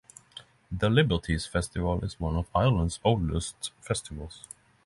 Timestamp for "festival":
1.45-2.03